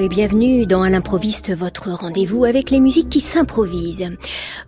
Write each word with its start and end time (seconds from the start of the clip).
Et 0.00 0.08
bienvenue 0.08 0.66
dans 0.66 0.82
À 0.82 0.88
l'improviste, 0.88 1.54
votre 1.54 1.90
rendez-vous 1.90 2.46
avec 2.46 2.70
les 2.70 2.80
musiques 2.80 3.10
qui 3.10 3.20
s'improvisent. 3.20 4.08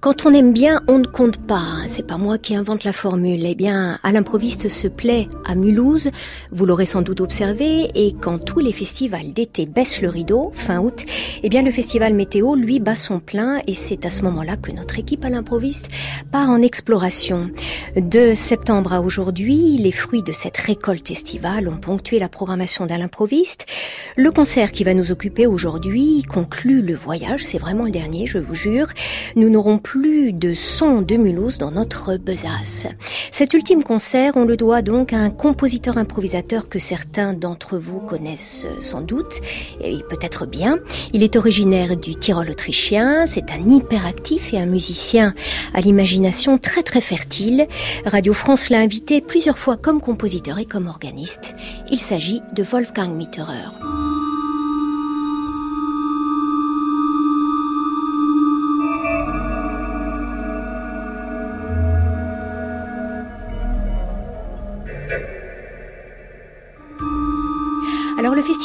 Quand 0.01 0.27
on 0.27 0.33
aime 0.35 0.53
bien, 0.53 0.83
on 0.89 0.99
ne 0.99 1.07
compte 1.07 1.39
pas. 1.39 1.82
C'est 1.95 2.07
pas 2.07 2.17
moi 2.17 2.39
qui 2.39 2.57
invente 2.57 2.85
la 2.85 2.95
formule. 2.95 3.45
Eh 3.45 3.55
bien, 3.55 3.99
À 4.03 4.13
l'improviste 4.13 4.71
se 4.71 4.89
plaît 4.89 5.29
à 5.45 5.55
Mulhouse. 5.55 6.11
Vous 6.51 6.65
l'aurez 6.65 6.87
sans 6.87 7.03
doute 7.03 7.21
observé. 7.21 7.91
Et 7.95 8.15
quand 8.19 8.39
tous 8.39 8.61
les 8.61 8.73
festivals 8.73 9.35
d'été 9.35 9.67
baissent 9.67 10.01
le 10.01 10.09
rideau, 10.09 10.53
fin 10.55 10.81
août, 10.81 11.05
eh 11.43 11.51
bien, 11.51 11.61
le 11.61 11.71
festival 11.71 12.15
météo, 12.15 12.55
lui, 12.55 12.81
bat 12.81 12.95
son 12.95 13.21
plein. 13.21 13.61
Et 13.67 13.75
c'est 13.75 14.07
à 14.07 14.11
ce 14.11 14.23
moment-là 14.23 14.57
que 14.57 14.73
notre 14.73 14.99
équipe 14.99 15.23
à 15.27 15.29
l'improviste 15.29 15.89
part 16.31 16.49
en 16.49 16.63
exploration. 16.63 17.51
De 17.95 18.33
septembre 18.33 18.95
à 18.95 19.03
aujourd'hui, 19.03 19.77
les 19.77 19.93
fruits 19.93 20.23
de 20.23 20.33
cette 20.33 20.57
récolte 20.57 21.11
estivale 21.11 21.69
ont 21.69 21.77
ponctué 21.77 22.19
la 22.19 22.31
programmation 22.31 22.87
d'À 22.87 22.97
l'improviste. 22.97 23.67
Le 24.17 24.31
concert 24.31 24.73
qui 24.73 24.83
va 24.83 24.95
nous 24.95 25.13
occuper 25.13 25.47
aujourd'hui 25.47 26.23
conclut 26.23 26.81
le 26.81 26.95
voyage, 26.95 27.45
c'est 27.45 27.59
vraiment 27.59 27.85
le 27.85 27.91
dernier, 27.91 28.27
je 28.27 28.39
vous 28.39 28.55
jure. 28.55 28.87
Nous 29.37 29.51
n'aurons 29.51 29.77
plus 29.77 30.33
de 30.33 30.55
son 30.55 31.03
de 31.03 31.17
Mulhouse 31.17 31.59
dans 31.59 31.71
notre 31.71 31.82
besace. 32.19 32.87
Cet 33.31 33.55
ultime 33.55 33.83
concert, 33.83 34.33
on 34.37 34.45
le 34.45 34.57
doit 34.57 34.83
donc 34.83 35.13
à 35.13 35.19
un 35.19 35.31
compositeur 35.31 35.99
improvisateur 35.99 36.69
que 36.69 36.79
certains 36.79 37.33
d'entre 37.33 37.79
vous 37.79 38.01
connaissent 38.01 38.67
sans 38.81 39.01
doute, 39.01 39.41
et 39.81 39.99
peut-être 40.09 40.47
bien. 40.47 40.79
Il 41.13 41.23
est 41.23 41.37
originaire 41.37 41.97
du 41.97 42.15
Tyrol 42.15 42.51
autrichien, 42.51 43.27
c'est 43.27 43.51
un 43.53 43.69
hyperactif 43.69 44.53
et 44.53 44.59
un 44.59 44.67
musicien 44.67 45.35
à 45.75 45.81
l'imagination 45.81 46.59
très 46.59 46.83
très 46.83 47.01
fertile. 47.01 47.67
Radio 48.05 48.33
France 48.33 48.71
l'a 48.71 48.79
invité 48.79 49.21
plusieurs 49.21 49.59
fois 49.59 49.77
comme 49.77 50.01
compositeur 50.01 50.59
et 50.59 50.67
comme 50.67 50.87
organiste. 50.87 51.55
Il 51.91 52.01
s'agit 52.01 52.43
de 52.55 52.63
Wolfgang 52.63 53.11
Mitterer. 53.11 54.22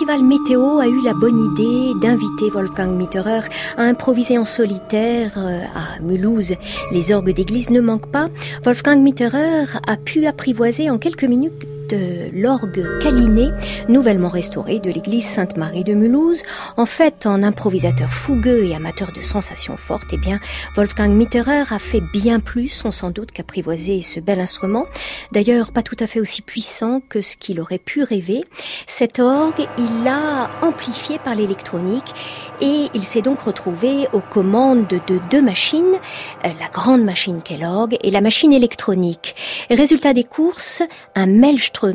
Festival 0.07 0.25
Météo 0.25 0.79
a 0.79 0.87
eu 0.87 1.01
la 1.03 1.13
bonne 1.13 1.51
idée 1.51 1.93
d'inviter 1.99 2.49
Wolfgang 2.49 2.91
Mitterer 2.91 3.41
à 3.75 3.83
improviser 3.83 4.37
en 4.37 4.45
solitaire 4.45 5.33
euh, 5.37 5.63
à 5.75 5.99
Mulhouse. 6.01 6.53
Les 6.93 7.11
orgues 7.11 7.33
d'église 7.33 7.69
ne 7.71 7.81
manquent 7.81 8.11
pas. 8.11 8.29
Wolfgang 8.63 9.01
Mitterer 9.01 9.65
a 9.85 9.97
pu 9.97 10.25
apprivoiser 10.25 10.89
en 10.89 10.97
quelques 10.97 11.25
minutes 11.25 11.67
de 11.89 12.29
l'orgue 12.33 12.85
Caliné, 13.01 13.49
nouvellement 13.87 14.29
restauré 14.29 14.79
de 14.79 14.91
l'église 14.91 15.25
Sainte-Marie 15.25 15.83
de 15.83 15.93
Mulhouse. 15.93 16.43
En 16.75 16.85
fait, 16.85 17.25
en 17.25 17.43
improvisateur 17.43 18.09
fougueux 18.09 18.65
et 18.65 18.75
amateur 18.75 19.11
de 19.11 19.21
sensations 19.21 19.77
fortes, 19.77 20.09
eh 20.11 20.17
bien, 20.17 20.39
Wolfgang 20.75 21.11
Mitterer 21.11 21.63
a 21.69 21.79
fait 21.79 22.01
bien 22.01 22.39
plus, 22.39 22.83
on 22.85 22.91
sans 22.91 23.09
doute, 23.09 23.31
qu'apprivoiser 23.31 24.01
ce 24.01 24.19
bel 24.19 24.39
instrument. 24.39 24.85
D'ailleurs, 25.31 25.71
pas 25.71 25.83
tout 25.83 25.95
à 25.99 26.07
fait 26.07 26.19
aussi 26.19 26.41
puissant 26.41 27.01
que 27.07 27.21
ce 27.21 27.37
qu'il 27.37 27.61
aurait 27.61 27.77
pu 27.77 28.03
rêver. 28.03 28.43
Cet 28.85 29.19
orgue, 29.19 29.67
il 29.77 30.03
l'a 30.03 30.49
amplifié 30.61 31.19
par 31.19 31.35
l'électronique 31.35 32.13
et 32.61 32.87
il 32.93 33.03
s'est 33.03 33.21
donc 33.21 33.39
retrouvé 33.39 34.07
aux 34.13 34.21
commandes 34.21 34.87
de 34.87 35.19
deux 35.29 35.41
machines, 35.41 35.95
euh, 36.45 36.49
la 36.59 36.67
grande 36.69 37.03
machine 37.03 37.41
qu'est 37.43 37.57
l'orgue 37.57 37.97
et 38.01 38.11
la 38.11 38.21
machine 38.21 38.51
électronique. 38.51 39.35
Résultat 39.69 40.13
des 40.13 40.23
courses, 40.23 40.81
un 41.15 41.43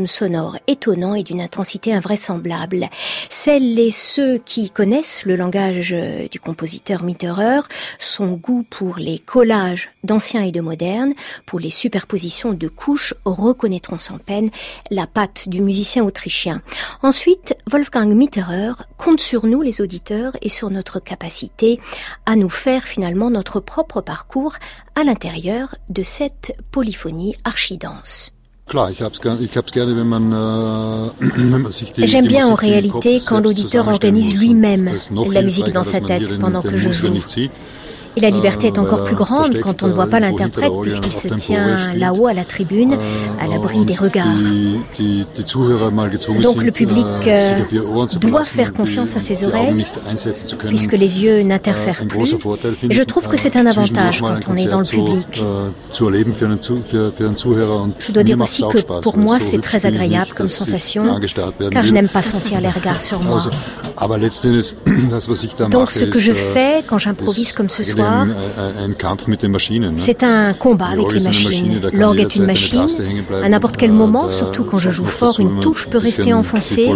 Sonore 0.06 0.58
étonnant 0.66 1.14
et 1.14 1.22
d'une 1.22 1.40
intensité 1.40 1.92
invraisemblable. 1.92 2.88
Celles 3.28 3.78
et 3.78 3.90
ceux 3.90 4.38
qui 4.38 4.70
connaissent 4.70 5.24
le 5.24 5.34
langage 5.34 5.92
euh, 5.92 6.28
du 6.28 6.38
compositeur 6.38 7.02
Mitterer, 7.02 7.60
son 7.98 8.32
goût 8.32 8.64
pour 8.68 8.96
les 8.98 9.18
collages 9.18 9.90
d'anciens 10.04 10.42
et 10.42 10.52
de 10.52 10.60
modernes, 10.60 11.14
pour 11.46 11.58
les 11.58 11.70
superpositions 11.70 12.52
de 12.52 12.68
couches, 12.68 13.14
reconnaîtront 13.24 13.98
sans 13.98 14.18
peine 14.18 14.50
la 14.90 15.06
patte 15.06 15.48
du 15.48 15.62
musicien 15.62 16.04
autrichien. 16.04 16.62
Ensuite, 17.02 17.54
Wolfgang 17.70 18.14
Mitterer 18.14 18.72
compte 18.96 19.20
sur 19.20 19.46
nous, 19.46 19.62
les 19.62 19.80
auditeurs, 19.80 20.36
et 20.42 20.48
sur 20.48 20.70
notre 20.70 21.00
capacité 21.00 21.80
à 22.26 22.36
nous 22.36 22.50
faire 22.50 22.84
finalement 22.84 23.30
notre 23.30 23.60
propre 23.60 24.00
parcours 24.00 24.54
à 24.94 25.04
l'intérieur 25.04 25.74
de 25.88 26.02
cette 26.02 26.52
polyphonie 26.70 27.34
archidense. 27.44 28.34
J'aime 31.98 32.26
bien 32.26 32.46
en 32.46 32.54
réalité 32.54 33.20
quand 33.26 33.40
l'auditeur 33.40 33.88
organise 33.88 34.40
lui-même 34.40 34.90
la 35.30 35.42
musique 35.42 35.70
dans 35.70 35.84
sa 35.84 36.00
tête 36.00 36.38
pendant 36.38 36.62
que 36.62 36.76
je 36.76 36.90
joue. 36.90 37.08
Et 38.16 38.20
la 38.20 38.30
liberté 38.30 38.66
est 38.66 38.78
encore 38.78 39.04
plus 39.04 39.14
grande 39.16 39.58
quand 39.60 39.82
on 39.82 39.88
ne 39.88 39.92
voit 39.92 40.06
pas 40.06 40.20
l'interprète 40.20 40.72
puisqu'il 40.82 41.12
se 41.12 41.28
tient 41.28 41.92
là-haut 41.94 42.26
à 42.26 42.34
la 42.34 42.44
tribune, 42.44 42.96
à 43.40 43.46
l'abri 43.46 43.84
des 43.84 43.94
regards. 43.94 44.26
Donc 46.42 46.62
le 46.62 46.70
public 46.70 47.06
euh, 47.26 47.60
doit 48.20 48.44
faire 48.44 48.72
confiance 48.72 49.16
à 49.16 49.20
ses 49.20 49.44
oreilles 49.44 49.84
puisque 50.68 50.92
les 50.92 51.22
yeux 51.22 51.42
n'interfèrent 51.42 52.06
plus. 52.06 52.34
Et 52.88 52.94
je 52.94 53.02
trouve 53.02 53.28
que 53.28 53.36
c'est 53.36 53.56
un 53.56 53.66
avantage 53.66 54.20
quand 54.20 54.40
on 54.48 54.56
est 54.56 54.66
dans 54.66 54.80
le 54.80 54.84
public. 54.84 55.42
Je 57.98 58.12
dois 58.12 58.22
dire 58.22 58.40
aussi 58.40 58.62
que 58.68 59.00
pour 59.00 59.16
moi 59.16 59.40
c'est 59.40 59.60
très 59.60 59.86
agréable 59.86 60.32
comme 60.34 60.48
sensation 60.48 61.18
car 61.70 61.82
je 61.82 61.92
n'aime 61.92 62.08
pas 62.08 62.22
sentir 62.22 62.60
les 62.60 62.70
regards 62.70 63.00
sur 63.00 63.20
moi. 63.22 63.38
Donc 65.70 65.90
ce 65.90 66.04
que 66.04 66.18
je 66.18 66.32
fais 66.32 66.82
quand 66.86 66.98
j'improvise 66.98 67.52
comme 67.52 67.68
ce 67.68 67.82
soir, 67.82 68.26
c'est 69.96 70.22
un 70.22 70.52
combat 70.52 70.86
avec 70.86 71.12
les 71.12 71.20
machines. 71.20 71.80
L'orgue 71.92 72.20
est 72.20 72.36
une 72.36 72.46
machine. 72.46 72.86
À 73.42 73.48
n'importe 73.48 73.76
quel 73.76 73.92
moment, 73.92 74.30
surtout 74.30 74.64
quand 74.64 74.78
je 74.78 74.90
joue 74.90 75.04
fort, 75.04 75.40
une 75.40 75.60
touche 75.60 75.88
peut 75.88 75.98
rester 75.98 76.32
enfoncée. 76.32 76.90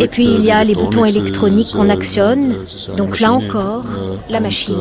Et 0.00 0.08
puis 0.08 0.24
il 0.24 0.44
y 0.44 0.50
a 0.50 0.64
les 0.64 0.74
boutons 0.74 1.04
électroniques 1.04 1.72
qu'on 1.72 1.90
actionne. 1.90 2.54
Donc 2.96 3.20
là 3.20 3.32
encore, 3.32 3.84
la 4.28 4.40
machine. 4.40 4.74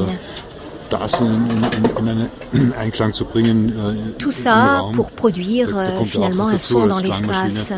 Tout 4.17 4.31
ça 4.31 4.83
pour 4.93 5.11
produire 5.11 5.69
finalement 6.05 6.47
un 6.47 6.57
son 6.57 6.87
dans 6.87 6.99
l'espace. 6.99 7.73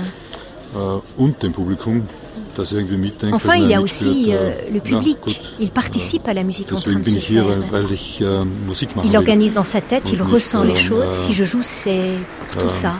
Enfin, 3.33 3.56
il 3.56 3.68
y 3.69 3.73
a 3.73 3.81
aussi 3.81 4.27
euh, 4.29 4.51
le 4.73 4.79
public. 4.81 5.18
Il 5.59 5.71
participe 5.71 6.27
à 6.27 6.33
la 6.33 6.44
musique 6.44 6.71
en 6.71 6.75
train 6.75 7.00
de 7.00 7.03
se 7.06 7.12
faire. 7.19 7.45
Il 9.06 9.15
organise 9.18 9.53
dans 9.53 9.63
sa 9.63 9.81
tête, 9.81 10.09
il 10.12 10.21
ressent 10.21 10.63
les 10.63 10.75
choses. 10.75 11.07
Si 11.07 11.33
je 11.33 11.45
joue, 11.45 11.62
c'est 11.62 12.13
pour 12.50 12.63
tout 12.63 12.69
ça. 12.69 12.94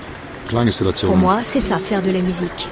Pour 1.08 1.18
moi, 1.18 1.40
c'est 1.44 1.60
ça, 1.60 1.78
faire 1.80 2.02
de 2.02 2.12
la 2.12 2.20
musique. 2.22 2.70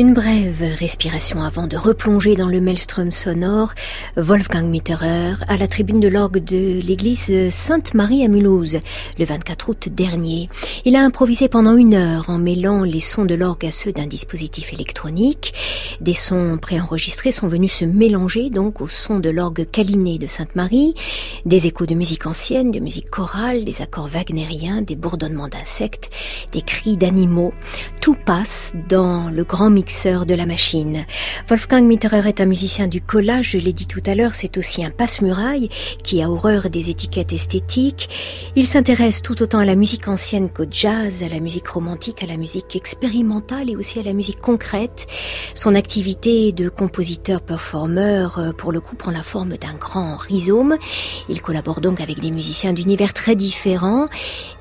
Une 0.00 0.14
brève 0.14 0.64
respiration 0.78 1.42
avant 1.42 1.66
de 1.66 1.76
replonger 1.76 2.34
dans 2.34 2.48
le 2.48 2.58
maelstrom 2.58 3.10
sonore. 3.10 3.74
Wolfgang 4.16 4.64
Mitterer 4.64 5.34
à 5.46 5.58
la 5.58 5.68
tribune 5.68 6.00
de 6.00 6.08
l'orgue 6.08 6.42
de 6.42 6.80
l'église 6.80 7.50
Sainte-Marie 7.50 8.24
à 8.24 8.28
Mulhouse 8.28 8.78
le 9.18 9.24
24 9.26 9.68
août 9.68 9.88
dernier. 9.90 10.48
Il 10.86 10.96
a 10.96 11.02
improvisé 11.02 11.50
pendant 11.50 11.76
une 11.76 11.92
heure 11.92 12.30
en 12.30 12.38
mêlant 12.38 12.82
les 12.82 13.00
sons 13.00 13.26
de 13.26 13.34
l'orgue 13.34 13.66
à 13.66 13.70
ceux 13.70 13.92
d'un 13.92 14.06
dispositif 14.06 14.72
électronique. 14.72 15.52
Des 16.00 16.14
sons 16.14 16.56
préenregistrés 16.60 17.30
sont 17.30 17.46
venus 17.46 17.72
se 17.72 17.84
mélanger 17.84 18.48
donc 18.48 18.80
aux 18.80 18.88
sons 18.88 19.18
de 19.18 19.28
l'orgue 19.28 19.68
câliné 19.70 20.16
de 20.18 20.26
Sainte-Marie, 20.26 20.94
des 21.44 21.66
échos 21.66 21.84
de 21.84 21.94
musique 21.94 22.26
ancienne, 22.26 22.70
de 22.70 22.80
musique 22.80 23.10
chorale, 23.10 23.64
des 23.64 23.82
accords 23.82 24.08
wagnériens, 24.08 24.80
des 24.80 24.96
bourdonnements 24.96 25.48
d'insectes, 25.48 26.08
des 26.52 26.62
cris 26.62 26.96
d'animaux. 26.96 27.52
Tout 28.00 28.16
passe 28.24 28.72
dans 28.88 29.28
le 29.28 29.44
grand 29.44 29.68
mixeur 29.68 30.24
de 30.24 30.34
la 30.34 30.46
machine. 30.46 31.04
Wolfgang 31.48 31.84
Mitterer 31.84 32.26
est 32.26 32.40
un 32.40 32.46
musicien 32.46 32.86
du 32.86 33.02
collage, 33.02 33.50
je 33.50 33.58
l'ai 33.58 33.74
dit 33.74 33.86
tout 33.86 34.02
à 34.06 34.14
l'heure, 34.14 34.34
c'est 34.34 34.56
aussi 34.56 34.82
un 34.82 34.90
passe-muraille 34.90 35.68
qui 36.02 36.22
a 36.22 36.30
horreur 36.30 36.70
des 36.70 36.88
étiquettes 36.88 37.34
esthétiques. 37.34 38.08
Il 38.56 38.66
s'intéresse 38.66 39.20
tout 39.20 39.42
autant 39.42 39.58
à 39.58 39.66
la 39.66 39.74
musique 39.74 40.08
ancienne 40.08 40.48
qu'au 40.48 40.64
jazz, 40.70 41.22
à 41.22 41.28
la 41.28 41.40
musique 41.40 41.68
romantique, 41.68 42.22
à 42.22 42.26
la 42.26 42.38
musique 42.38 42.74
expérimentale 42.74 43.68
et 43.68 43.76
aussi 43.76 43.98
à 43.98 44.02
la 44.02 44.14
musique 44.14 44.40
concrète. 44.40 45.06
Son 45.54 45.74
de 45.90 46.68
compositeur-performeur, 46.68 48.38
euh, 48.38 48.52
pour 48.52 48.70
le 48.70 48.80
coup, 48.80 48.94
prend 48.94 49.10
la 49.10 49.24
forme 49.24 49.56
d'un 49.56 49.74
grand 49.74 50.16
rhizome. 50.16 50.76
Il 51.28 51.42
collabore 51.42 51.80
donc 51.80 52.00
avec 52.00 52.20
des 52.20 52.30
musiciens 52.30 52.72
d'univers 52.72 53.12
très 53.12 53.34
différents 53.34 54.06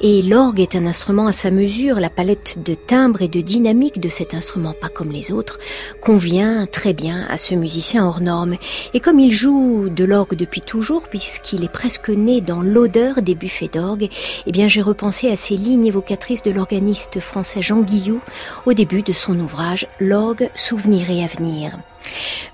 et 0.02 0.24
l'orgue 0.24 0.60
est 0.60 0.76
un 0.76 0.88
instrument 0.88 1.28
à 1.28 1.32
sa 1.32 1.52
mesure. 1.52 2.00
La 2.00 2.10
palette 2.10 2.64
de 2.66 2.74
timbres 2.74 3.22
et 3.22 3.28
de 3.28 3.42
dynamique 3.42 4.00
de 4.00 4.10
cet 4.10 4.34
instrument, 4.34 4.74
pas 4.74 4.90
comme 4.90 5.12
les 5.12 5.32
autres, 5.32 5.60
convient 6.02 6.66
très 6.66 6.94
bien 6.94 7.28
à 7.30 7.38
ce 7.38 7.54
musicien 7.54 8.08
hors 8.08 8.22
norme. 8.22 8.56
Et 8.96 9.00
comme 9.00 9.20
il 9.20 9.32
joue 9.32 9.90
de 9.90 10.06
l'orgue 10.06 10.36
depuis 10.36 10.62
toujours, 10.62 11.04
puisqu'il 11.10 11.64
est 11.64 11.72
presque 11.72 12.10
né 12.10 12.42
dans 12.42 12.64
l'odeur 12.64 13.22
des 13.22 13.36
buffets 13.36 13.70
d'orgue, 13.72 14.10
eh 14.48 14.52
bien 14.52 14.68
j'ai 14.68 14.82
repensé 14.82 15.30
à 15.30 15.36
ces 15.36 15.58
lignes 15.58 15.86
évocatrices 15.86 16.42
de 16.42 16.52
l'organiste 16.52 17.20
français 17.20 17.62
Jean 17.62 17.82
Guillou 17.82 18.20
au 18.66 18.74
début 18.74 19.04
de 19.04 19.14
son 19.14 19.40
ouvrage 19.40 19.86
L'orgue, 20.00 20.50
souvenir 20.56 21.12
et 21.20 21.24
avenir. 21.24 21.78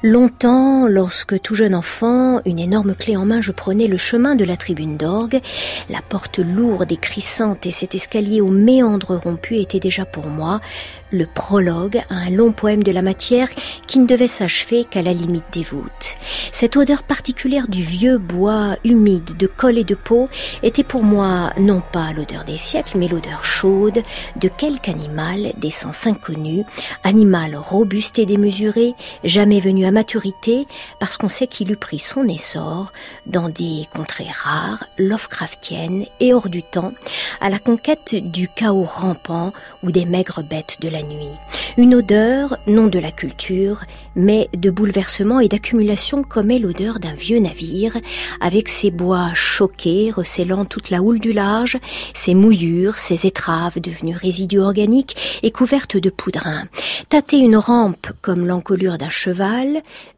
Longtemps, 0.04 0.88
lorsque 0.88 1.42
tout 1.42 1.56
jeune 1.56 1.74
enfant, 1.74 2.42
une 2.46 2.60
énorme 2.60 2.96
clé 2.96 3.18
en 3.18 3.26
main, 3.26 3.42
je 3.42 3.52
prenais 3.52 3.88
le 3.88 3.98
chemin 3.98 4.36
de 4.36 4.46
la 4.46 4.58
tribune 4.58 4.98
d'orgue, 4.98 5.42
la 5.90 6.02
porte 6.02 6.40
lourde 6.40 6.92
et 6.92 6.98
crissante 6.98 7.66
et 7.66 7.72
cet 7.72 7.96
escalier 7.96 8.42
aux 8.42 8.52
méandres 8.52 9.18
rompus 9.18 9.62
étaient 9.62 9.80
déjà 9.80 10.06
pour 10.06 10.28
moi 10.28 10.62
le 11.12 11.26
prologue 11.26 12.02
à 12.10 12.16
un 12.16 12.30
long 12.30 12.52
poème 12.52 12.84
de 12.84 12.92
la 12.92 13.02
matière 13.02 13.48
qui 13.88 14.00
ne 14.00 14.06
devait 14.06 14.28
s'achever 14.28 14.86
qu'à 14.86 15.02
la 15.02 15.14
limite 15.14 15.46
des 15.54 15.64
voûtes. 15.64 16.18
Cette 16.52 16.76
odeur 16.78 17.04
particulière 17.04 17.68
du 17.68 17.84
vieux 17.84 18.18
bois 18.18 18.76
humide 18.84 19.38
de 19.38 19.48
colle 19.48 19.78
et 19.78 19.84
de 19.84 19.96
peau 19.96 20.28
était 20.64 20.84
pour 20.84 21.04
moi 21.04 21.52
non 21.58 21.82
pas 21.92 22.12
l'odeur 22.14 22.44
des 22.44 22.58
siècles, 22.58 22.98
mais 22.98 23.08
l'odeur 23.08 23.44
chaude 23.44 24.02
de 24.36 24.48
quelque 24.48 24.90
animal 24.90 25.54
d'essence 25.58 26.06
inconnue, 26.08 26.64
animal 27.04 27.56
robuste 27.56 28.20
et 28.20 28.26
démesuré, 28.26 28.94
jamais 29.36 29.60
venu 29.60 29.86
à 29.86 29.92
maturité 29.92 30.66
parce 30.98 31.18
qu'on 31.18 31.28
sait 31.28 31.48
qu'il 31.48 31.70
eût 31.70 31.76
pris 31.76 32.00
son 32.00 32.26
essor 32.26 32.94
dans 33.26 33.50
des 33.50 33.86
contrées 33.94 34.32
rares, 34.34 34.86
Lovecraftiennes 34.98 36.06
et 36.22 36.34
hors 36.34 36.48
du 36.48 36.64
temps, 36.64 36.94
à 37.42 37.50
la 37.50 37.60
conquête 37.60 38.16
du 38.16 38.48
chaos 38.48 38.86
rampant 38.88 39.52
ou 39.84 39.92
des 39.92 40.06
maigres 40.06 40.42
bêtes 40.42 40.78
de 40.80 40.88
la 40.88 41.04
nuit. 41.04 41.36
Une 41.76 41.96
odeur, 41.96 42.58
non 42.66 42.88
de 42.88 42.98
la 42.98 43.12
culture, 43.12 43.82
mais 44.16 44.48
de 44.56 44.70
bouleversement 44.70 45.42
et 45.42 45.50
d'accumulation 45.50 46.24
comme 46.24 46.50
est 46.50 46.60
l'odeur 46.60 47.00
d'un 47.00 47.14
vieux 47.14 47.40
navire, 47.40 47.98
avec 48.40 48.70
ses 48.70 48.90
bois 48.90 49.32
choqués, 49.34 50.12
recélant 50.12 50.64
toute 50.64 50.90
la 50.90 51.02
houle 51.02 51.20
du 51.20 51.34
large, 51.34 51.78
ses 52.14 52.36
mouillures, 52.36 52.98
ses 52.98 53.28
étraves 53.28 53.82
devenues 53.82 54.16
résidus 54.16 54.60
organiques 54.60 55.42
et 55.44 55.52
couvertes 55.52 55.98
de 55.98 56.10
poudrin. 56.10 56.64
Tâter 57.10 57.40
une 57.40 57.58
rampe 57.58 58.08
comme 58.22 58.48
l'encolure 58.48 58.98
d'un 58.98 59.10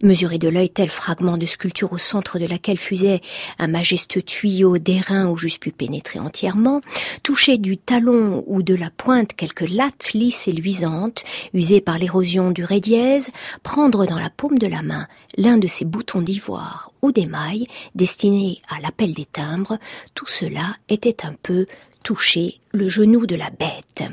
mesurer 0.03 0.37
de 0.37 0.49
l'œil 0.49 0.69
tel 0.69 0.89
fragment 0.89 1.37
de 1.37 1.45
sculpture 1.45 1.93
au 1.93 1.97
centre 1.97 2.39
de 2.39 2.45
laquelle 2.45 2.77
fusait 2.77 3.21
un 3.59 3.67
majestueux 3.67 4.21
tuyau 4.21 4.77
d'airain 4.77 5.27
où 5.27 5.37
j'eusse 5.37 5.57
pu 5.57 5.71
pénétrer 5.71 6.19
entièrement, 6.19 6.81
toucher 7.23 7.57
du 7.57 7.77
talon 7.77 8.43
ou 8.47 8.63
de 8.63 8.75
la 8.75 8.89
pointe 8.89 9.33
quelques 9.33 9.69
lattes 9.69 10.13
lisses 10.13 10.47
et 10.47 10.53
luisantes, 10.53 11.23
usées 11.53 11.81
par 11.81 11.97
l'érosion 11.97 12.51
du 12.51 12.63
ré 12.63 12.79
dièse, 12.79 13.31
prendre 13.63 14.05
dans 14.05 14.19
la 14.19 14.29
paume 14.29 14.57
de 14.57 14.67
la 14.67 14.81
main 14.81 15.07
l'un 15.37 15.57
de 15.57 15.67
ces 15.67 15.85
boutons 15.85 16.21
d'ivoire 16.21 16.91
ou 17.01 17.11
d'émail 17.11 17.67
destinés 17.95 18.61
à 18.69 18.81
l'appel 18.81 19.13
des 19.13 19.25
timbres, 19.25 19.77
tout 20.15 20.27
cela 20.27 20.75
était 20.89 21.25
un 21.25 21.33
peu 21.41 21.65
toucher 22.03 22.59
le 22.73 22.89
genou 22.89 23.25
de 23.25 23.35
la 23.35 23.49
bête. 23.49 24.03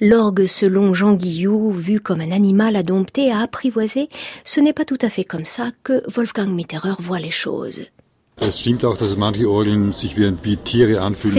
L'orgue, 0.00 0.46
selon 0.46 0.94
Jean 0.94 1.14
Guillou, 1.14 1.72
vu 1.72 2.00
comme 2.00 2.20
un 2.20 2.30
animal 2.30 2.76
à 2.76 2.82
dompter, 2.82 3.30
à 3.30 3.40
apprivoiser, 3.40 4.08
ce 4.44 4.60
n'est 4.60 4.72
pas 4.72 4.84
tout 4.84 4.98
à 5.00 5.08
fait 5.08 5.24
comme 5.24 5.44
ça 5.44 5.70
que 5.82 6.02
Wolfgang 6.10 6.50
Mitterer 6.50 6.94
voit 6.98 7.20
les 7.20 7.30
choses. 7.30 7.82
C'est 8.40 8.66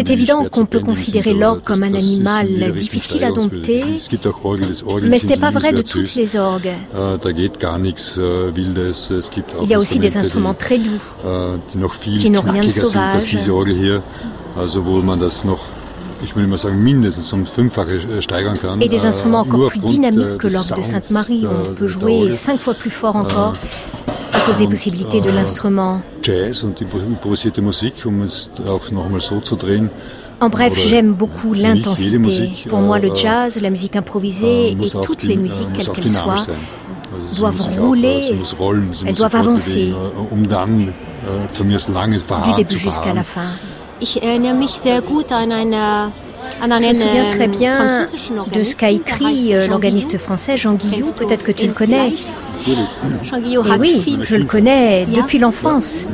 évident 0.09 0.45
qu'on 0.45 0.65
peut 0.65 0.79
considérer 0.79 1.33
l'orgue 1.33 1.61
comme 1.61 1.83
un 1.83 1.93
animal 1.93 2.71
difficile 2.71 3.25
à 3.25 3.31
dompter, 3.31 3.83
mais 5.03 5.19
ce 5.19 5.27
n'est 5.27 5.37
pas 5.37 5.51
vrai 5.51 5.73
de 5.73 5.81
toutes 5.81 6.15
les 6.15 6.37
orgues. 6.37 6.67
Äh, 6.67 6.97
äh, 6.97 7.17
Il 9.61 9.69
y 9.69 9.73
a 9.73 9.79
aussi 9.79 9.99
des 9.99 10.17
instruments 10.17 10.53
très 10.53 10.77
doux, 10.77 11.01
äh, 11.25 11.57
qui 12.19 12.29
n'ont 12.29 12.41
rien 12.41 12.63
de 12.63 12.69
sauvage. 12.69 13.37
Et 18.81 18.89
des 18.89 19.05
instruments 19.05 19.39
encore 19.39 19.69
plus 19.69 19.79
dynamiques 19.79 20.37
que 20.37 20.47
l'orgue 20.47 20.75
de 20.77 20.81
Sainte-Marie, 20.81 21.45
on 21.45 21.73
peut 21.73 21.87
jouer 21.87 22.31
cinq 22.31 22.59
fois 22.59 22.73
plus 22.73 22.91
fort 22.91 23.15
encore 23.15 23.53
cause 24.45 24.57
des 24.57 24.67
possibilités 24.67 25.21
de 25.21 25.29
l'instrument. 25.31 26.01
En 30.41 30.49
bref, 30.49 30.73
j'aime 30.77 31.13
beaucoup 31.13 31.53
l'intensité. 31.53 32.19
Pour 32.69 32.79
moi, 32.79 32.99
le 32.99 33.15
jazz, 33.15 33.59
la 33.61 33.69
musique 33.69 33.95
improvisée 33.95 34.71
et 34.71 34.89
toutes 35.03 35.23
les 35.23 35.37
musiques, 35.37 35.67
quelles 35.73 35.89
qu'elles 35.89 36.09
soient, 36.09 36.45
doivent 37.37 37.61
rouler, 37.79 38.21
elles 39.05 39.15
doivent 39.15 39.35
avancer 39.35 39.93
du 42.45 42.53
début 42.55 42.77
jusqu'à 42.77 43.13
la 43.13 43.23
fin. 43.23 43.47
Je 44.01 44.19
me 46.89 46.93
souviens 46.93 47.25
très 47.29 47.47
bien 47.47 48.05
de 48.53 48.63
ce 48.63 48.75
qu'a 48.75 48.91
écrit 48.91 49.53
l'organiste 49.67 50.17
français 50.17 50.57
Jean 50.57 50.73
Guillou, 50.73 51.13
peut-être 51.13 51.43
que 51.43 51.51
tu 51.51 51.67
le 51.67 51.73
connais. 51.73 52.13
Et 52.67 53.57
oui, 53.79 54.17
je 54.23 54.35
le 54.35 54.45
connais 54.45 55.05
depuis 55.05 55.37
l'enfance. 55.39 56.05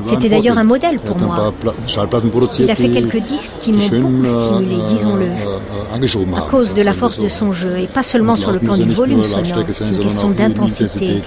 C'était 0.00 0.28
d'ailleurs 0.28 0.58
un 0.58 0.64
modèle 0.64 0.98
pour 1.00 1.18
moi. 1.18 1.52
Il 2.58 2.70
a 2.70 2.74
fait 2.74 2.88
quelques 2.88 3.20
disques 3.20 3.50
qui 3.60 3.72
m'ont 3.72 3.88
beaucoup 3.88 4.24
stimulé, 4.24 4.76
disons-le, 4.88 5.26
à 6.36 6.40
cause 6.42 6.74
de 6.74 6.82
la 6.82 6.92
force 6.92 7.18
de 7.18 7.28
son 7.28 7.52
jeu, 7.52 7.78
et 7.78 7.86
pas 7.86 8.02
seulement 8.02 8.36
sur 8.36 8.52
le 8.52 8.58
plan 8.58 8.76
du 8.76 8.90
volume 8.90 9.22
sonore, 9.24 9.64
c'est 9.70 9.88
une 9.88 9.98
question 9.98 10.28
d'intensité. 10.30 11.22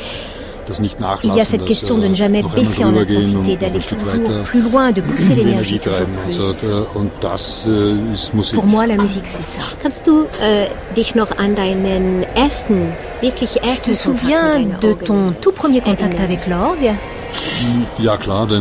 Il 1.24 1.36
y 1.36 1.42
a 1.42 1.46
cette 1.46 1.66
question 1.66 1.98
de 1.98 2.08
ne 2.08 2.16
jamais 2.16 2.44
baisser 2.56 2.84
en 2.84 2.96
intensité, 2.96 3.56
d'aller 3.58 3.80
toujours 3.80 4.44
plus 4.44 4.62
loin, 4.62 4.92
de 4.92 5.02
pousser 5.02 5.36
l'énergie 5.36 5.80
toujours 5.80 6.06
plus. 6.06 6.40
Pour 8.54 8.66
moi, 8.66 8.88
la 8.88 8.96
musique, 8.98 9.28
c'est 9.28 9.44
ça. 9.44 9.62
Tu 9.84 9.90
te 13.92 13.94
souviens 13.94 14.62
de 14.82 14.94
ton 14.94 15.32
tout 15.40 15.52
premier 15.52 15.82
contact 15.82 16.20
avec 16.20 16.48
l'orgue? 16.48 16.92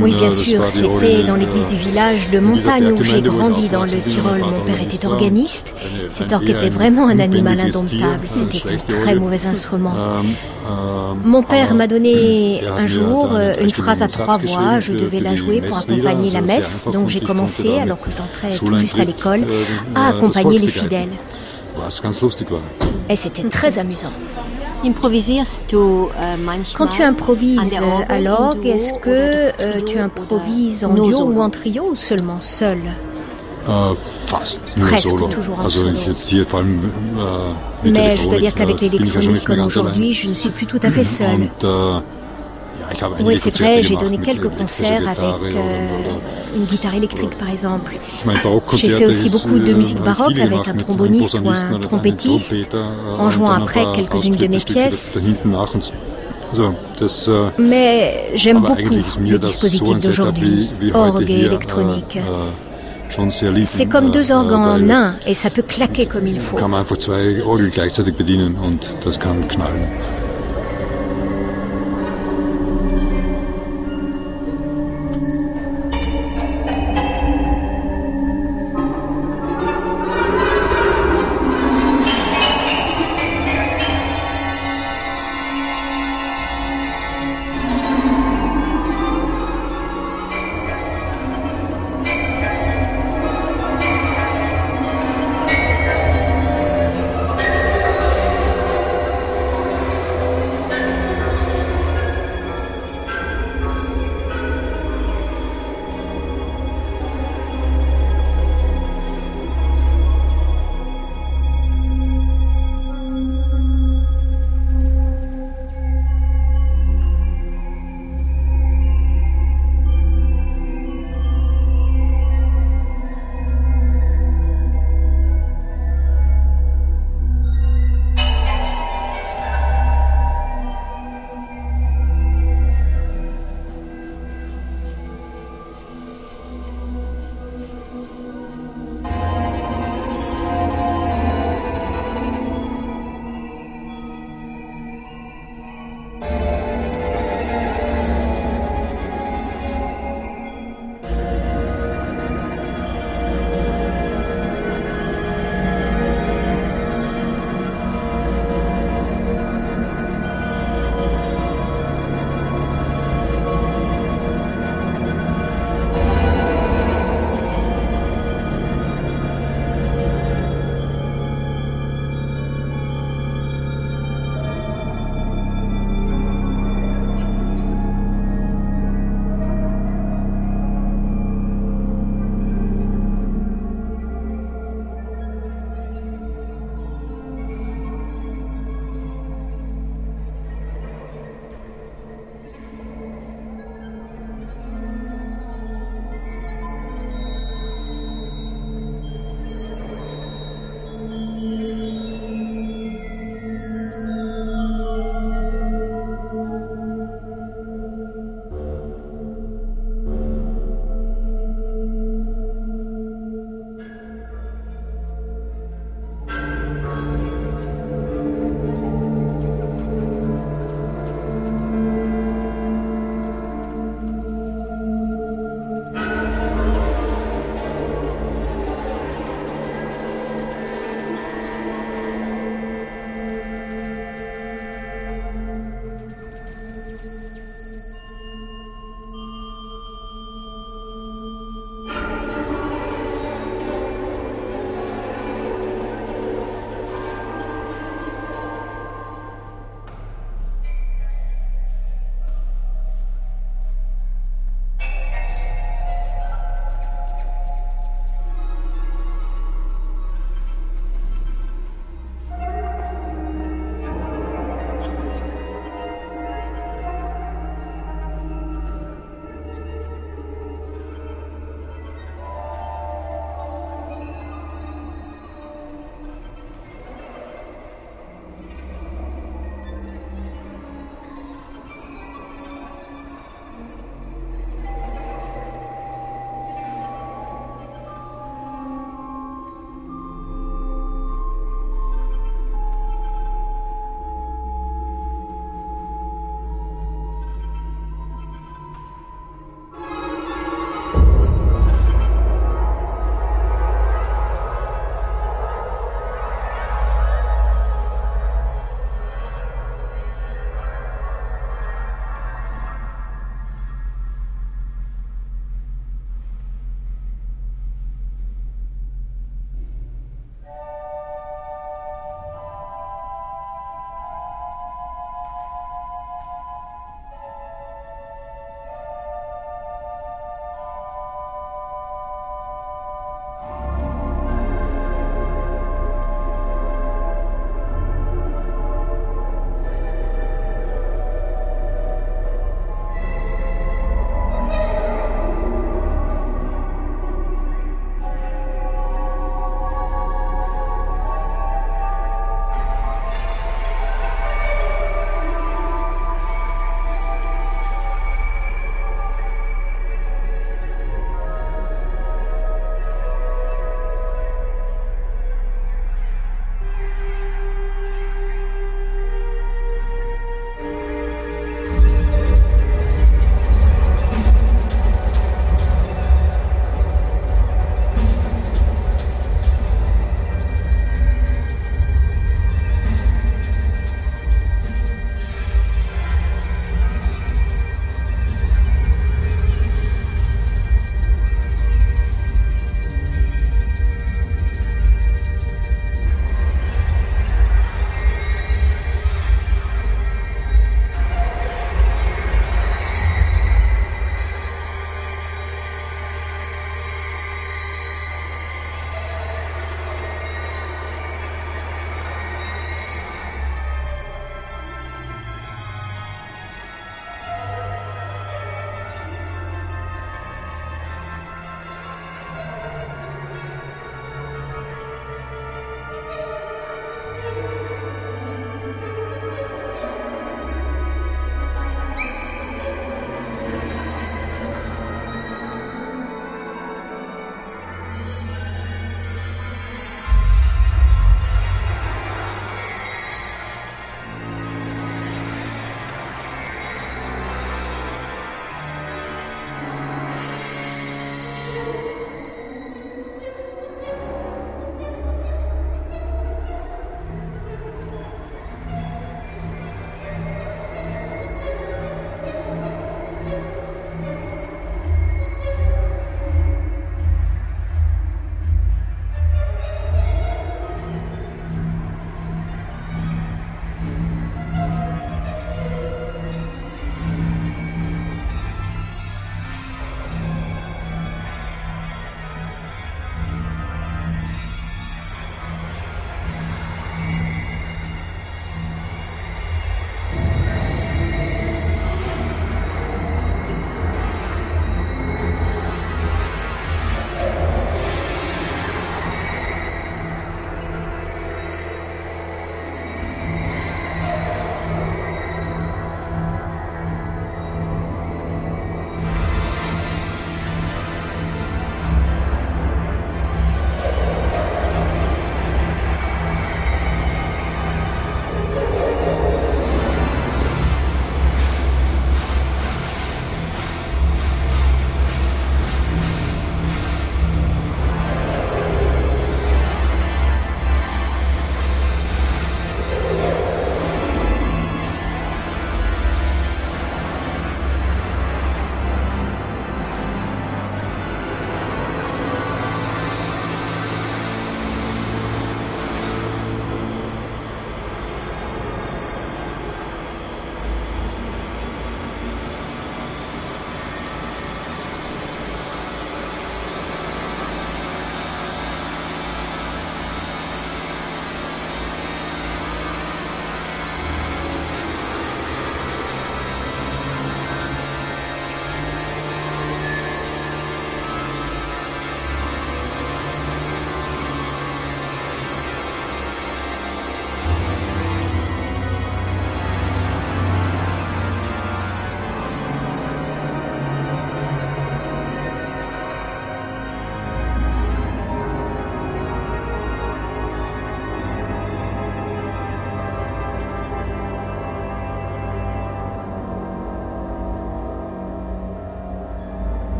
Oui, 0.00 0.14
bien 0.14 0.30
sûr, 0.30 0.66
c'était 0.66 1.22
dans 1.22 1.36
l'église 1.36 1.68
du 1.68 1.76
village 1.76 2.30
de 2.30 2.38
montagne 2.40 2.92
où 2.92 3.02
j'ai 3.02 3.22
grandi 3.22 3.68
dans 3.68 3.84
le 3.84 3.90
Tyrol. 3.90 4.40
Mon 4.40 4.64
père 4.64 4.80
était 4.80 5.06
organiste. 5.06 5.74
Cet 6.10 6.32
orgue 6.32 6.50
était 6.50 6.68
vraiment 6.68 7.08
un 7.08 7.18
animal 7.18 7.60
indomptable. 7.60 8.26
C'était 8.26 8.62
un 8.68 8.76
très 8.78 9.14
mauvais 9.14 9.46
instrument. 9.46 9.94
Mon 11.24 11.42
père 11.42 11.74
m'a 11.74 11.86
donné 11.86 12.62
un 12.78 12.86
jour 12.86 13.30
une 13.60 13.70
phrase 13.70 14.02
à 14.02 14.08
trois 14.08 14.38
voix. 14.38 14.80
Je 14.80 14.92
devais 14.92 15.20
la 15.20 15.34
jouer 15.34 15.60
pour 15.60 15.78
accompagner 15.78 16.30
la 16.30 16.40
messe. 16.40 16.86
Donc 16.92 17.08
j'ai 17.08 17.20
commencé, 17.20 17.78
alors 17.78 18.00
que 18.00 18.10
j'entrais 18.10 18.58
tout 18.58 18.76
juste 18.76 18.98
à 18.98 19.04
l'école, 19.04 19.44
à 19.94 20.08
accompagner 20.08 20.58
les 20.58 20.66
fidèles. 20.68 21.10
Et 23.08 23.16
c'était 23.16 23.44
très 23.44 23.78
amusant. 23.78 24.12
Quand 26.74 26.86
tu 26.86 27.02
improvises 27.02 27.80
à 28.08 28.20
l'orgue, 28.20 28.66
est-ce 28.66 28.92
que 28.94 29.08
euh, 29.60 29.80
tu 29.86 29.98
improvises 29.98 30.84
en 30.84 30.94
duo 30.94 31.24
ou 31.24 31.40
en 31.40 31.50
trio 31.50 31.90
ou 31.90 31.94
seulement 31.94 32.40
seul? 32.40 32.78
Presque 34.80 35.28
toujours 35.30 35.60
en 35.60 35.68
solo. 35.68 35.90
Mais 37.84 38.16
je 38.16 38.28
dois 38.28 38.38
dire 38.38 38.54
qu'avec 38.54 38.80
l'électronique 38.80 39.44
comme 39.44 39.60
aujourd'hui, 39.60 40.12
je 40.12 40.28
ne 40.28 40.34
suis 40.34 40.50
plus 40.50 40.66
tout 40.66 40.80
à 40.82 40.90
fait 40.90 41.04
seul. 41.04 41.48
Oui, 43.20 43.36
c'est 43.36 43.54
vrai, 43.58 43.82
j'ai 43.82 43.96
donné 43.96 44.16
quelques 44.18 44.48
concerts 44.48 45.06
avec 45.06 45.54
euh, 45.54 45.88
une 46.58 46.64
guitare 46.64 46.94
électrique, 46.94 47.36
par 47.38 47.48
exemple. 47.48 47.92
J'ai 48.74 48.90
fait 48.90 49.06
aussi 49.06 49.30
beaucoup 49.30 49.58
de 49.58 49.72
musique 49.72 50.00
baroque 50.00 50.38
avec 50.38 50.68
un 50.68 50.74
tromboniste 50.74 51.38
ou 51.42 51.48
un 51.50 51.78
trompettiste, 51.78 52.76
en 53.18 53.30
jouant 53.30 53.50
après 53.50 53.84
quelques-unes 53.94 54.36
de 54.36 54.46
mes 54.46 54.60
pièces. 54.60 55.18
Mais 57.58 58.30
j'aime 58.34 58.60
beaucoup 58.60 58.94
le 59.20 59.38
dispositif 59.38 60.00
d'aujourd'hui, 60.02 60.70
orgue 60.94 61.30
et 61.30 61.40
électronique. 61.44 62.18
C'est 63.64 63.86
comme 63.86 64.10
deux 64.10 64.30
organes 64.32 64.64
en 64.64 64.90
un 64.90 65.14
et 65.26 65.34
ça 65.34 65.50
peut 65.50 65.62
claquer 65.62 66.06
comme 66.06 66.26
il 66.26 66.38
faut. 66.40 66.56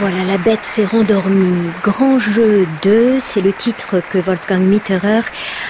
Voilà, 0.00 0.24
la 0.24 0.38
bête 0.38 0.64
s'est 0.64 0.84
rendormie. 0.84 1.70
Grand 1.82 2.20
jeu 2.20 2.68
2, 2.82 3.18
c'est 3.18 3.40
le 3.40 3.52
titre 3.52 3.96
que 4.08 4.18
Wolfgang 4.18 4.60
Mitterer 4.60 5.22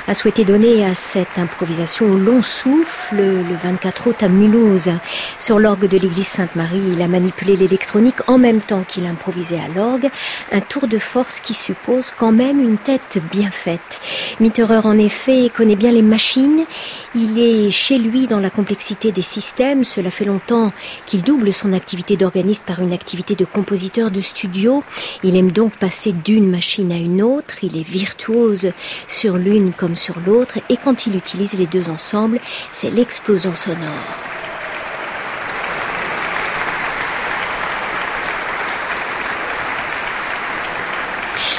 a 0.06 0.12
souhaité 0.12 0.44
donner 0.44 0.84
à 0.84 0.94
cette 0.94 1.38
improvisation 1.38 2.10
au 2.10 2.16
long 2.16 2.42
souffle 2.42 3.16
le 3.16 3.56
24 3.62 4.08
août 4.08 4.22
à 4.22 4.28
Mulhouse. 4.28 4.90
Sur 5.38 5.58
l'orgue 5.58 5.88
de 5.88 5.96
l'église 5.96 6.26
Sainte-Marie, 6.26 6.82
il 6.92 7.00
a 7.00 7.08
manipulé 7.08 7.56
l'électronique 7.56 8.16
en 8.26 8.36
même 8.36 8.60
temps 8.60 8.84
qu'il 8.86 9.06
improvisait 9.06 9.60
à 9.60 9.74
l'orgue. 9.74 10.10
Un 10.52 10.60
tour 10.60 10.88
de 10.88 10.98
force 10.98 11.40
qui 11.40 11.54
suppose 11.54 12.10
quand 12.10 12.32
même 12.32 12.60
une 12.60 12.76
tête 12.76 13.22
bien 13.32 13.50
faite. 13.50 14.02
Mitterer, 14.40 14.80
en 14.84 14.98
effet, 14.98 15.50
connaît 15.56 15.74
bien 15.74 15.92
les 15.92 16.02
machines. 16.02 16.66
Il 17.14 17.38
est 17.38 17.70
chez 17.70 17.96
lui 17.96 18.26
dans 18.26 18.40
la 18.40 18.50
complexité 18.50 19.10
des 19.10 19.22
systèmes. 19.22 19.84
Cela 19.84 20.10
fait 20.10 20.26
longtemps 20.26 20.70
qu'il 21.06 21.22
double 21.22 21.50
son 21.50 21.72
activité 21.72 22.18
d'organiste 22.18 22.64
par 22.66 22.80
une 22.80 22.92
activité 22.92 23.34
de 23.34 23.46
compositeur 23.46 24.10
studio. 24.22 24.82
Il 25.22 25.36
aime 25.36 25.50
donc 25.50 25.76
passer 25.76 26.12
d'une 26.12 26.50
machine 26.50 26.92
à 26.92 26.96
une 26.96 27.22
autre. 27.22 27.62
Il 27.62 27.76
est 27.76 27.88
virtuose 27.88 28.72
sur 29.06 29.36
l'une 29.36 29.72
comme 29.72 29.96
sur 29.96 30.14
l'autre. 30.26 30.58
Et 30.68 30.76
quand 30.76 31.06
il 31.06 31.16
utilise 31.16 31.58
les 31.58 31.66
deux 31.66 31.90
ensemble, 31.90 32.40
c'est 32.72 32.90
l'explosion 32.90 33.54
sonore. 33.54 34.37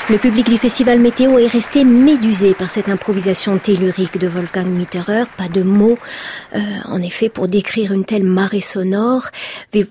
Le 0.10 0.18
public 0.18 0.50
du 0.50 0.58
festival 0.58 1.00
Météo 1.00 1.38
est 1.38 1.46
resté 1.46 1.84
médusé 1.84 2.56
par 2.56 2.72
cette 2.72 2.90
improvisation 2.90 3.60
tellurique 3.60 4.18
de 4.18 4.28
Wolfgang 4.28 4.66
Mitterer. 4.66 5.26
Pas 5.38 5.48
de 5.48 5.62
mots, 5.62 6.00
euh, 6.56 6.60
en 6.86 7.00
effet, 7.04 7.30
pour 7.30 7.48
décrire 7.48 7.92
une 7.92 8.06
telle 8.06 8.24
marée 8.24 8.60
sonore. 8.60 9.28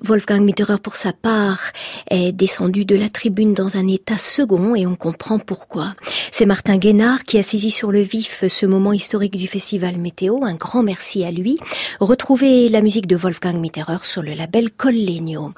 Wolfgang 0.03 0.41
Mitterer, 0.41 0.79
pour 0.83 0.97
sa 0.97 1.13
part, 1.13 1.71
est 2.11 2.33
descendu 2.33 2.85
de 2.85 2.97
la 2.97 3.09
tribune 3.09 3.55
dans 3.55 3.77
un 3.77 3.87
état 3.87 4.19
second 4.19 4.75
et 4.75 4.89
on 4.89 4.97
comprend 4.97 5.39
pourquoi. 5.39 5.95
C'est 6.33 6.47
Martin 6.47 6.79
Guénard 6.79 7.23
qui 7.23 7.39
a 7.39 7.45
saisi 7.45 7.71
sur 7.71 7.93
le 7.93 8.01
vif 8.01 8.45
ce 8.49 8.67
moment 8.67 8.93
historique 8.93 9.37
du 9.37 9.47
festival 9.47 9.99
Météo. 9.99 10.39
Un 10.43 10.55
grand 10.55 10.83
merci 10.83 11.25
à 11.25 11.31
lui. 11.31 11.61
Retrouvez 12.01 12.69
la 12.69 12.81
musique 12.81 13.07
de 13.07 13.15
Wolfgang 13.15 13.57
Mitterer 13.57 13.99
sur 14.03 14.23
le 14.23 14.35
label 14.35 14.73
Collegno. 14.73 15.53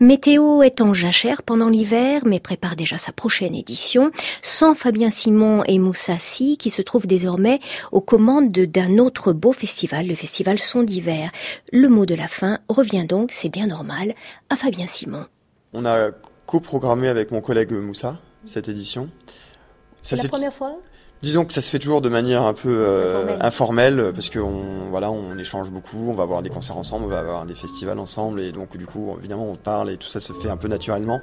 Météo 0.00 0.62
est 0.62 0.80
en 0.80 0.94
jachère 0.94 1.42
pendant 1.42 1.68
l'hiver, 1.68 2.22
mais 2.24 2.40
prépare 2.40 2.76
déjà 2.76 2.96
sa 2.96 3.12
prochaine 3.12 3.54
édition 3.54 4.05
sans 4.42 4.74
Fabien 4.74 5.10
Simon 5.10 5.62
et 5.64 5.78
Moussa 5.78 6.18
Si, 6.18 6.56
qui 6.56 6.70
se 6.70 6.82
trouvent 6.82 7.06
désormais 7.06 7.60
aux 7.92 8.00
commandes 8.00 8.50
d'un 8.50 8.98
autre 8.98 9.32
beau 9.32 9.52
festival, 9.52 10.06
le 10.06 10.14
festival 10.14 10.58
Son 10.58 10.82
d'hiver. 10.82 11.30
Le 11.72 11.88
mot 11.88 12.06
de 12.06 12.14
la 12.14 12.28
fin 12.28 12.58
revient 12.68 13.04
donc, 13.06 13.32
c'est 13.32 13.48
bien 13.48 13.66
normal, 13.66 14.14
à 14.50 14.56
Fabien 14.56 14.86
Simon. 14.86 15.26
On 15.72 15.84
a 15.84 16.10
coprogrammé 16.46 17.08
avec 17.08 17.30
mon 17.30 17.40
collègue 17.40 17.72
Moussa 17.72 18.18
cette 18.44 18.68
édition. 18.68 19.10
C'est 20.02 20.16
la 20.16 20.28
première 20.28 20.52
fois? 20.52 20.78
Disons 21.22 21.46
que 21.46 21.52
ça 21.54 21.62
se 21.62 21.70
fait 21.70 21.78
toujours 21.78 22.02
de 22.02 22.10
manière 22.10 22.42
un 22.42 22.52
peu 22.52 22.68
euh, 22.68 23.38
informelle 23.40 24.12
parce 24.14 24.28
qu'on 24.28 24.90
voilà, 24.90 25.10
on 25.10 25.38
échange 25.38 25.70
beaucoup, 25.70 26.10
on 26.10 26.12
va 26.12 26.24
avoir 26.24 26.42
des 26.42 26.50
concerts 26.50 26.76
ensemble, 26.76 27.06
on 27.06 27.08
va 27.08 27.18
avoir 27.18 27.46
des 27.46 27.54
festivals 27.54 27.98
ensemble 27.98 28.40
et 28.42 28.52
donc 28.52 28.76
du 28.76 28.86
coup 28.86 29.16
évidemment 29.18 29.48
on 29.50 29.56
parle 29.56 29.90
et 29.90 29.96
tout 29.96 30.08
ça 30.08 30.20
se 30.20 30.34
fait 30.34 30.50
un 30.50 30.58
peu 30.58 30.68
naturellement. 30.68 31.20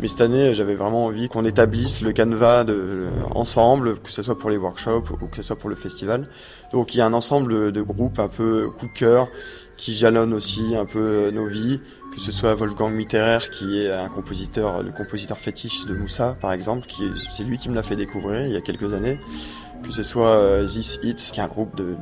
Mais 0.00 0.08
cette 0.08 0.20
année 0.20 0.54
j'avais 0.54 0.74
vraiment 0.74 1.06
envie 1.06 1.28
qu'on 1.28 1.46
établisse 1.46 2.02
le 2.02 2.12
canevas 2.12 2.64
de, 2.64 3.06
ensemble, 3.34 3.98
que 4.00 4.12
ce 4.12 4.22
soit 4.22 4.38
pour 4.38 4.50
les 4.50 4.58
workshops 4.58 5.10
ou 5.22 5.26
que 5.26 5.36
ce 5.36 5.42
soit 5.42 5.56
pour 5.56 5.70
le 5.70 5.76
festival. 5.76 6.28
Donc 6.72 6.94
il 6.94 6.98
y 6.98 7.00
a 7.00 7.06
un 7.06 7.14
ensemble 7.14 7.72
de 7.72 7.82
groupes 7.82 8.18
un 8.18 8.28
peu 8.28 8.68
coup 8.78 8.86
de 8.86 8.92
cœur 8.92 9.28
qui 9.78 9.94
jalonnent 9.94 10.34
aussi 10.34 10.76
un 10.76 10.84
peu 10.84 11.30
nos 11.30 11.46
vies 11.46 11.80
que 12.12 12.20
ce 12.20 12.32
soit 12.32 12.54
Wolfgang 12.54 12.92
Mitterer 12.92 13.38
qui 13.50 13.82
est 13.82 13.92
un 13.92 14.08
compositeur, 14.08 14.82
le 14.82 14.90
compositeur 14.90 15.38
fétiche 15.38 15.86
de 15.86 15.94
Moussa 15.94 16.36
par 16.40 16.52
exemple, 16.52 16.86
qui 16.86 17.10
c'est 17.30 17.44
lui 17.44 17.58
qui 17.58 17.68
me 17.68 17.74
l'a 17.74 17.82
fait 17.82 17.96
découvrir 17.96 18.46
il 18.46 18.52
y 18.52 18.56
a 18.56 18.60
quelques 18.60 18.92
années, 18.94 19.18
que 19.82 19.92
ce 19.92 20.02
soit 20.02 20.30
euh, 20.30 20.66
This 20.66 20.98
Hits 21.02 21.30
qui 21.32 21.40
est 21.40 21.42
un 21.42 21.48
groupe 21.48 21.76
de 21.76 21.96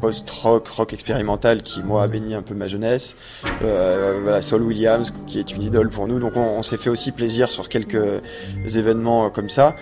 post-rock, 0.00 0.68
rock 0.68 0.92
expérimental 0.92 1.62
qui 1.62 1.82
moi 1.82 2.02
a 2.02 2.08
béni 2.08 2.34
un 2.34 2.42
peu 2.42 2.54
ma 2.54 2.68
jeunesse, 2.68 3.16
euh, 3.62 4.20
voilà 4.22 4.42
Saul 4.42 4.62
Williams 4.62 5.12
qui 5.26 5.38
est 5.38 5.52
une 5.52 5.62
idole 5.62 5.90
pour 5.90 6.06
nous, 6.06 6.18
donc 6.18 6.36
on, 6.36 6.62
s'est 6.62 6.78
fait 6.78 6.90
aussi 6.90 7.12
plaisir 7.12 7.50
sur 7.50 7.68
quelques 7.68 8.22
événements 8.74 9.30
comme 9.30 9.48
ça. 9.48 9.74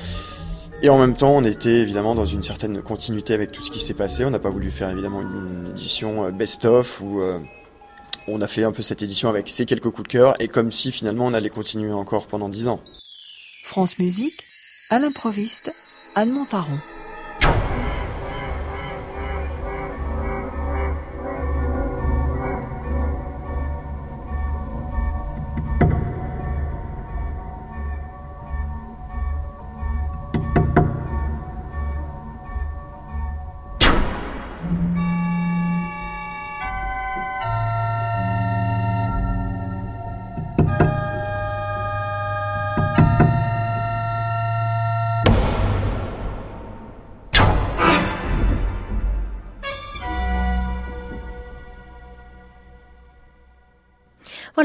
Et 0.83 0.91
en 0.91 0.99
même 0.99 1.15
temps, 1.15 1.31
on 1.35 1.45
était 1.45 1.81
évidemment 1.81 2.15
dans 2.15 2.27
une 2.27 2.43
certaine 2.43 2.83
continuité 2.83 3.33
avec 3.33 3.53
tout 3.53 3.63
ce 3.63 3.71
qui 3.71 3.79
s'est 3.79 3.95
passé. 3.95 4.23
On 4.27 4.31
n'a 4.31 4.39
pas 4.39 4.51
voulu 4.51 4.71
faire 4.71 4.91
évidemment 4.91 5.23
une 5.23 5.69
édition 5.71 6.27
euh, 6.27 6.31
best-of 6.31 7.01
ou 7.01 7.23
on 8.27 8.41
a 8.41 8.49
fait 8.49 8.65
un 8.65 8.73
peu 8.73 8.83
cette 8.83 9.03
édition 9.03 9.29
avec 9.29 9.49
ces 9.49 9.67
quelques 9.67 9.91
coups 9.91 10.09
de 10.09 10.13
cœur 10.13 10.35
et 10.41 10.49
comme 10.49 10.73
si 10.73 10.93
finalement 10.93 11.27
on 11.27 11.35
allait 11.35 11.51
continuer 11.51 11.93
encore 11.93 12.27
pendant 12.27 12.49
dix 12.49 12.69
ans. 12.69 12.81
France 13.65 13.99
Musique, 13.99 14.43
à 14.91 14.99
l'improviste, 14.99 15.73
Anne 16.15 16.31
Montaron. 16.31 16.79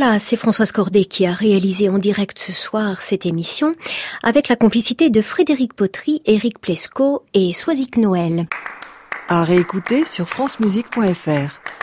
Voilà, 0.02 0.18
c'est 0.18 0.38
Françoise 0.38 0.72
Cordet 0.72 1.04
qui 1.04 1.26
a 1.26 1.34
réalisé 1.34 1.90
en 1.90 1.98
direct 1.98 2.40
ce 2.40 2.54
soir 2.54 3.02
cette 3.02 3.26
émission 3.26 3.76
avec 4.24 4.48
la 4.48 4.56
complicité 4.56 5.10
de 5.10 5.22
Frédéric 5.22 5.74
Potry, 5.74 6.22
Éric 6.24 6.60
Plesco 6.60 7.26
et 7.34 7.52
Soisic 7.52 7.98
Noël. 7.98 8.48
À 9.28 9.44
réécouter 9.44 10.06
sur 10.06 10.30
francemusique.fr. 10.30 11.79